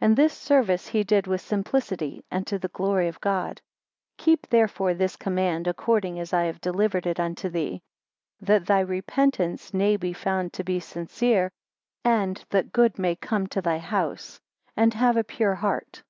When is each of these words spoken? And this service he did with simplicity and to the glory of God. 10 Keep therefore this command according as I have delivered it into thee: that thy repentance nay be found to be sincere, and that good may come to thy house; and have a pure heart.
And 0.00 0.16
this 0.16 0.32
service 0.32 0.86
he 0.88 1.04
did 1.04 1.26
with 1.26 1.42
simplicity 1.42 2.24
and 2.30 2.46
to 2.46 2.58
the 2.58 2.68
glory 2.72 3.06
of 3.06 3.20
God. 3.20 3.60
10 4.16 4.24
Keep 4.24 4.46
therefore 4.48 4.94
this 4.94 5.14
command 5.16 5.66
according 5.66 6.18
as 6.18 6.32
I 6.32 6.44
have 6.44 6.62
delivered 6.62 7.06
it 7.06 7.18
into 7.18 7.50
thee: 7.50 7.82
that 8.40 8.64
thy 8.64 8.80
repentance 8.80 9.74
nay 9.74 9.96
be 9.98 10.14
found 10.14 10.54
to 10.54 10.64
be 10.64 10.80
sincere, 10.80 11.50
and 12.02 12.42
that 12.48 12.72
good 12.72 12.98
may 12.98 13.14
come 13.14 13.46
to 13.48 13.60
thy 13.60 13.76
house; 13.76 14.40
and 14.74 14.94
have 14.94 15.18
a 15.18 15.22
pure 15.22 15.56
heart. 15.56 16.02